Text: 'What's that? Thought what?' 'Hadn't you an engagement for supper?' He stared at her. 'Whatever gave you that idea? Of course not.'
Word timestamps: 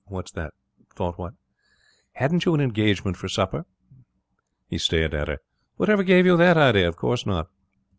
'What's 0.07 0.31
that? 0.31 0.55
Thought 0.95 1.19
what?' 1.19 1.35
'Hadn't 2.13 2.45
you 2.45 2.55
an 2.55 2.59
engagement 2.59 3.17
for 3.17 3.29
supper?' 3.29 3.67
He 4.67 4.79
stared 4.79 5.13
at 5.13 5.27
her. 5.27 5.37
'Whatever 5.77 6.01
gave 6.01 6.25
you 6.25 6.35
that 6.37 6.57
idea? 6.57 6.87
Of 6.87 6.95
course 6.95 7.23
not.' 7.23 7.51